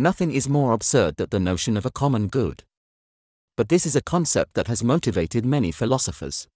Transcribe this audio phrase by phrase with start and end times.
[0.00, 2.62] Nothing is more absurd than the notion of a common good.
[3.56, 6.46] But this is a concept that has motivated many philosophers.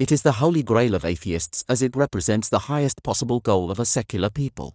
[0.00, 3.78] It is the holy grail of atheists as it represents the highest possible goal of
[3.78, 4.74] a secular people.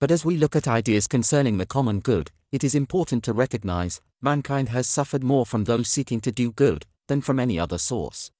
[0.00, 4.00] But as we look at ideas concerning the common good, it is important to recognize
[4.20, 8.32] mankind has suffered more from those seeking to do good than from any other source.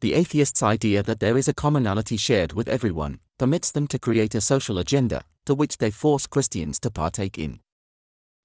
[0.00, 4.34] The atheist's idea that there is a commonality shared with everyone permits them to create
[4.34, 7.60] a social agenda, to which they force Christians to partake in.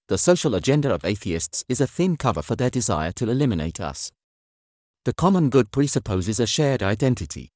[0.07, 4.09] The social agenda of atheists is a thin cover for their desire to eliminate us.
[5.03, 7.51] The common good presupposes a shared identity.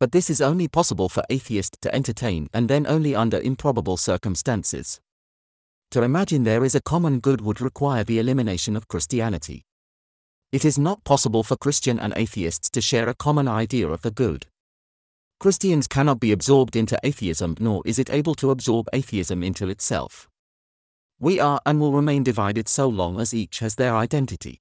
[0.00, 5.00] But this is only possible for atheists to entertain and then only under improbable circumstances.
[5.92, 9.64] To imagine there is a common good would require the elimination of Christianity.
[10.50, 14.10] It is not possible for Christian and atheists to share a common idea of the
[14.10, 14.48] good.
[15.38, 20.28] Christians cannot be absorbed into atheism nor is it able to absorb atheism into itself.
[21.20, 24.60] We are and will remain divided so long as each has their identity.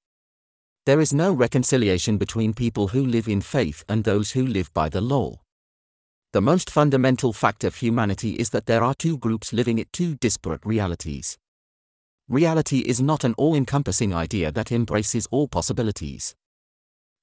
[0.85, 4.89] There is no reconciliation between people who live in faith and those who live by
[4.89, 5.41] the law.
[6.33, 10.15] The most fundamental fact of humanity is that there are two groups living at two
[10.15, 11.37] disparate realities.
[12.27, 16.35] Reality is not an all encompassing idea that embraces all possibilities.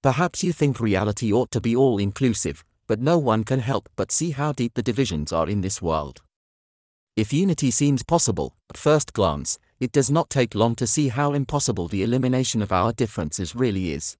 [0.02, 4.12] Perhaps you think reality ought to be all inclusive, but no one can help but
[4.12, 6.20] see how deep the divisions are in this world.
[7.16, 11.32] If unity seems possible, at first glance, it does not take long to see how
[11.32, 14.18] impossible the elimination of our differences really is.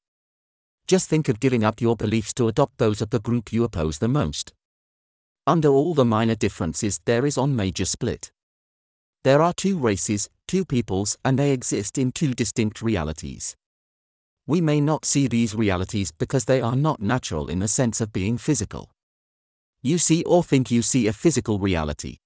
[0.87, 3.99] Just think of giving up your beliefs to adopt those of the group you oppose
[3.99, 4.55] the most.
[5.47, 8.33] Under all the minor differences, there is one major split.
[9.23, 13.55] There are two races, two peoples, and they exist in two distinct realities.
[14.47, 18.13] We may not see these realities because they are not natural in the sense of
[18.13, 18.91] being physical.
[19.83, 22.17] You see or think you see a physical reality.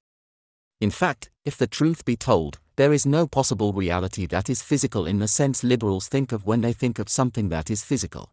[0.81, 5.07] In fact, if the truth be told, there is no possible reality that is physical
[5.07, 8.31] in the sense liberals think of when they think of something that is physical.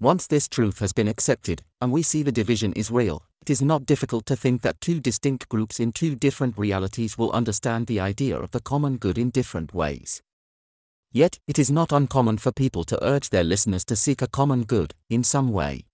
[0.00, 3.62] Once this truth has been accepted, and we see the division is real, it is
[3.62, 8.00] not difficult to think that two distinct groups in two different realities will understand the
[8.00, 10.22] idea of the common good in different ways.
[11.12, 14.64] Yet, it is not uncommon for people to urge their listeners to seek a common
[14.64, 15.84] good, in some way.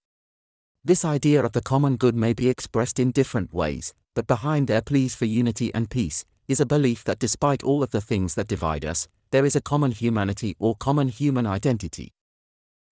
[0.84, 4.81] This idea of the common good may be expressed in different ways, but behind their
[4.81, 8.47] pleas for unity and peace, is a belief that despite all of the things that
[8.47, 12.12] divide us, there is a common humanity or common human identity.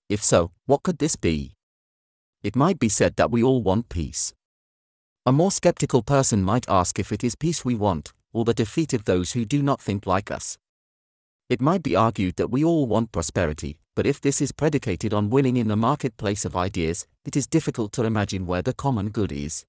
[0.08, 1.54] If so, what could this be?
[2.42, 4.34] It might be said that we all want peace.
[5.24, 8.92] A more skeptical person might ask if it is peace we want, or the defeat
[8.92, 10.58] of those who do not think like us.
[11.48, 15.30] It might be argued that we all want prosperity, but if this is predicated on
[15.30, 19.30] winning in the marketplace of ideas, it is difficult to imagine where the common good
[19.30, 19.64] is.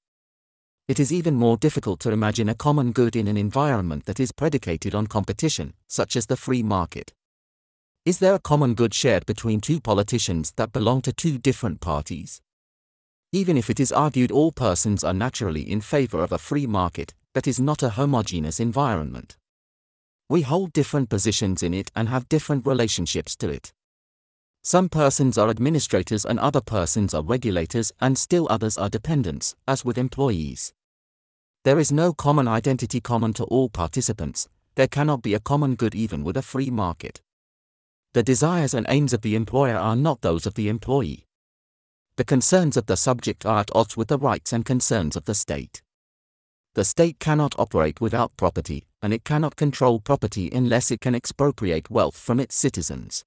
[0.88, 4.32] It is even more difficult to imagine a common good in an environment that is
[4.32, 7.14] predicated on competition, such as the free market.
[8.06, 12.42] Is there a common good shared between two politicians that belong to two different parties?
[13.32, 17.14] Even if it is argued all persons are naturally in favor of a free market,
[17.34, 19.38] that is not a homogeneous environment.
[20.30, 23.72] We hold different positions in it and have different relationships to it.
[24.62, 29.86] Some persons are administrators and other persons are regulators and still others are dependents, as
[29.86, 30.74] with employees.
[31.64, 35.96] There is no common identity common to all participants, there cannot be a common good
[35.96, 37.22] even with a free market.
[38.14, 41.26] The desires and aims of the employer are not those of the employee.
[42.18, 45.36] The concerns of the subject are at odds with the rights and concerns of the
[45.36, 45.82] state.
[46.78, 51.90] The state cannot operate without property, and it cannot control property unless it can expropriate
[51.90, 53.26] wealth from its citizens.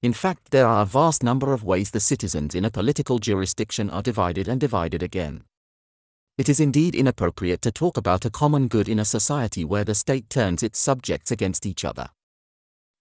[0.00, 3.90] In fact, there are a vast number of ways the citizens in a political jurisdiction
[3.90, 5.44] are divided and divided again.
[6.38, 9.94] It is indeed inappropriate to talk about a common good in a society where the
[9.94, 12.08] state turns its subjects against each other.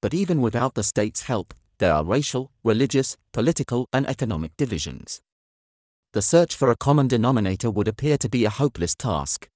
[0.02, 5.22] But even without the state's help, there are racial, religious, political, and economic divisions.
[6.12, 9.48] The search for a common denominator would appear to be a hopeless task.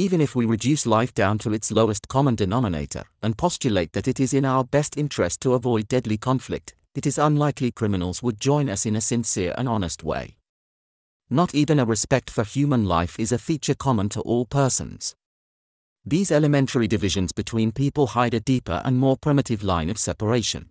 [0.00, 4.18] Even if we reduce life down to its lowest common denominator and postulate that it
[4.18, 8.70] is in our best interest to avoid deadly conflict, it is unlikely criminals would join
[8.70, 10.38] us in a sincere and honest way.
[11.28, 15.14] Not even a respect for human life is a feature common to all persons.
[16.02, 20.70] These elementary divisions between people hide a deeper and more primitive line of separation.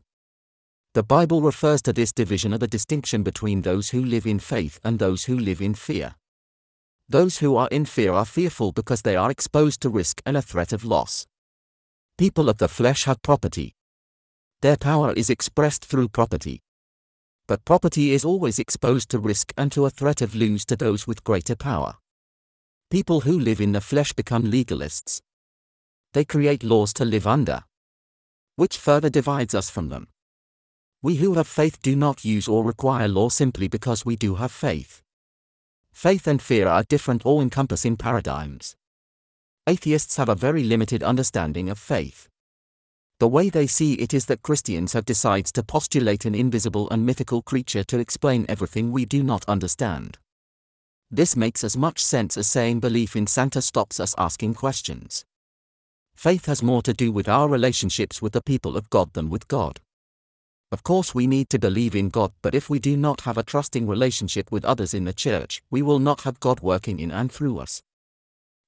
[0.96, 4.80] The Bible refers to this division of the distinction between those who live in faith
[4.84, 6.16] and those who live in fear.
[7.10, 10.42] Those who are in fear are fearful because they are exposed to risk and a
[10.42, 11.28] threat of loss.
[12.18, 13.76] People of the flesh have property.
[14.62, 16.62] Their power is expressed through property
[17.50, 21.08] but property is always exposed to risk and to a threat of lose to those
[21.08, 21.96] with greater power.
[22.92, 25.20] People who live in the flesh become legalists.
[26.14, 27.64] they create laws to live under,
[28.56, 30.08] which further divides us from them.
[31.02, 34.52] We who have faith do not use or require law simply because we do have
[34.52, 35.02] faith.
[36.00, 38.74] Faith and fear are different all encompassing paradigms.
[39.68, 42.30] Atheists have a very limited understanding of faith.
[43.20, 47.06] The way they see it is that Christians have decided to postulate an invisible and
[47.06, 50.18] mythical creature to explain everything we do not understand.
[51.12, 55.26] This makes as much sense as saying belief in Santa stops us asking questions.
[56.16, 59.50] Faith has more to do with our relationships with the people of God than with
[59.50, 59.82] God.
[60.72, 63.44] Of course, we need to believe in God, but if we do not have a
[63.44, 67.32] trusting relationship with others in the church, we will not have God working in and
[67.32, 67.82] through us.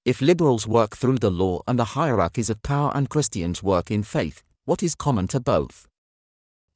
[0.04, 4.02] If liberals work through the law and the hierarchies of power and Christians work in
[4.02, 5.88] faith, what is common to both?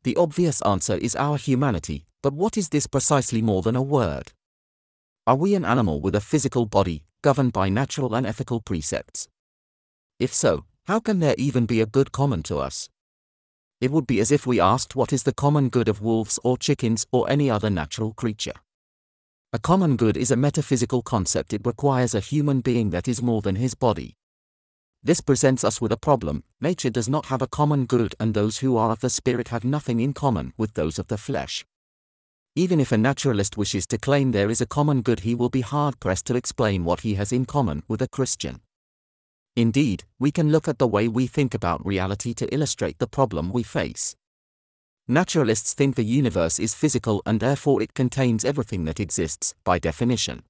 [0.03, 4.31] The obvious answer is our humanity, but what is this precisely more than a word?
[5.25, 9.27] Are we an animal with a physical body, governed by natural and ethical precepts?
[10.19, 12.89] If so, how can there even be a good common to us?
[13.81, 16.57] It would be as if we asked what is the common good of wolves or
[16.57, 18.53] chickens or any other natural creature.
[19.51, 23.41] A common good is a metaphysical concept it requires a human being that is more
[23.41, 24.15] than his body.
[25.03, 28.57] This presents us with a problem, nature does not have a common good and those
[28.57, 31.65] who are of the spirit have nothing in common with those of the flesh.
[32.55, 35.61] Even if a naturalist wishes to claim there is a common good he will be
[35.61, 38.61] hard-pressed to explain what he has in common with a Christian.
[39.55, 43.51] Indeed, we can look at the way we think about reality to illustrate the problem
[43.51, 44.15] we face.
[45.07, 50.43] Naturalists think the universe is physical and therefore it contains everything that exists, by definition.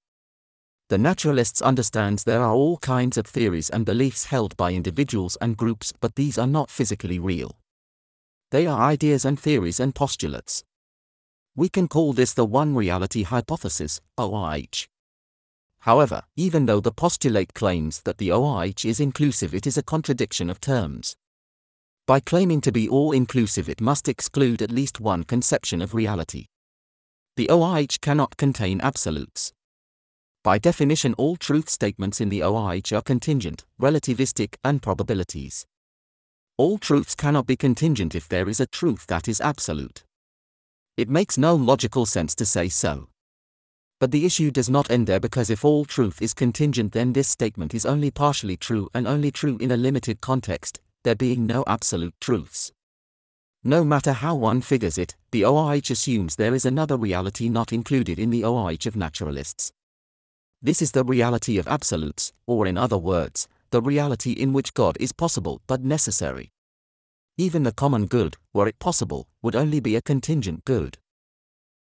[0.90, 5.58] The naturalists understand there are all kinds of theories and beliefs held by individuals and
[5.58, 7.58] groups, but these are not physically real.
[8.51, 10.63] They are ideas and theories and postulates.
[11.56, 14.88] We can call this the one reality hypothesis, ORH.
[15.86, 20.50] However, even though the postulate claims that the ORH is inclusive, it is a contradiction
[20.50, 21.16] of terms.
[22.08, 26.48] By claiming to be all-inclusive it must exclude at least one conception of reality.
[27.36, 29.54] The ORH cannot contain absolutes.
[30.44, 35.68] By definition all truth statements in the ORH are contingent, relativistic, and probabilities.
[36.58, 40.04] All truths cannot be contingent if there is a truth that is absolute.
[40.98, 43.10] It makes no logical sense to say so.
[44.00, 47.30] But the issue does not end there because if all truth is contingent then this
[47.30, 51.64] statement is only partially true and only true in a limited context, there being no
[51.66, 52.72] absolute truths.
[53.64, 58.20] No matter how one figures it, the ORH assumes there is another reality not included
[58.20, 59.72] in the ORH of naturalists.
[60.62, 64.98] This is the reality of absolutes, or in other words, the reality in which God
[65.00, 66.52] is possible but necessary.
[67.38, 70.98] Even the common good, were it possible, would only be a contingent good.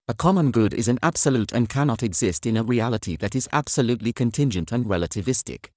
[0.06, 4.12] A common good is an absolute and cannot exist in a reality that is absolutely
[4.12, 5.70] contingent and relativistic.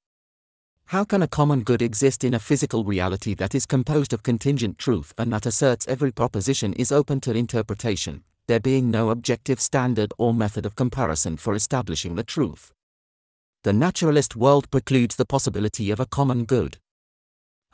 [0.87, 4.77] How can a common good exist in a physical reality that is composed of contingent
[4.77, 10.11] truth and that asserts every proposition is open to interpretation, there being no objective standard
[10.17, 12.73] or method of comparison for establishing the truth?
[13.63, 16.79] The naturalist world precludes the possibility of a common good.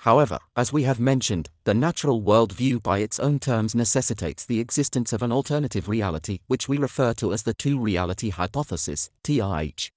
[0.03, 4.59] However, as we have mentioned, the natural world view by its own terms necessitates the
[4.59, 9.91] existence of an alternative reality, which we refer to as the two-reality hypothesis, TRH.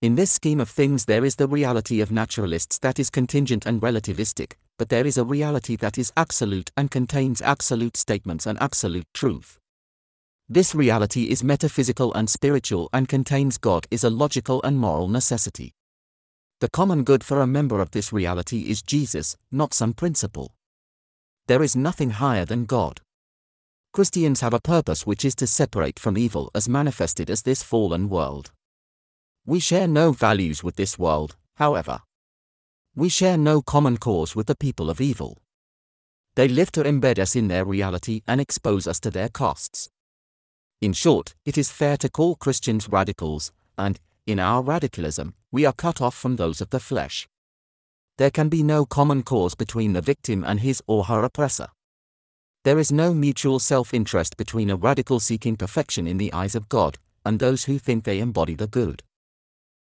[0.00, 3.80] In this scheme of things there is the reality of naturalists that is contingent and
[3.80, 9.06] relativistic, but there is a reality that is absolute and contains absolute statements and absolute
[9.14, 9.56] truth.
[10.48, 15.74] This reality is metaphysical and spiritual and contains God is a logical and moral necessity.
[16.62, 20.54] The common good for a member of this reality is Jesus, not some principle.
[21.48, 23.00] There is nothing higher than God.
[23.92, 28.08] Christians have a purpose which is to separate from evil as manifested as this fallen
[28.08, 28.52] world.
[29.44, 32.02] We share no values with this world, however.
[32.94, 35.38] We share no common cause with the people of evil.
[36.36, 39.90] They live to embed us in their reality and expose us to their costs.
[40.80, 45.72] In short, it is fair to call Christians radicals, and, in our radicalism, we are
[45.74, 47.28] cut off from those of the flesh.
[48.18, 51.68] There can be no common cause between the victim and his or her oppressor.
[52.64, 56.68] There is no mutual self interest between a radical seeking perfection in the eyes of
[56.68, 59.02] God and those who think they embody the good.